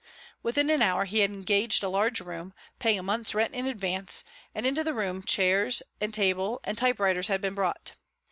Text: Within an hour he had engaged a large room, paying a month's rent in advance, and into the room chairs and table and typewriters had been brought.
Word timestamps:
Within 0.41 0.71
an 0.71 0.81
hour 0.81 1.05
he 1.05 1.19
had 1.19 1.29
engaged 1.29 1.83
a 1.83 1.87
large 1.87 2.19
room, 2.21 2.55
paying 2.79 2.97
a 2.97 3.03
month's 3.03 3.35
rent 3.35 3.53
in 3.53 3.67
advance, 3.67 4.23
and 4.55 4.65
into 4.65 4.83
the 4.83 4.95
room 4.95 5.21
chairs 5.21 5.83
and 5.99 6.11
table 6.11 6.59
and 6.63 6.75
typewriters 6.75 7.27
had 7.27 7.39
been 7.39 7.53
brought. 7.53 7.91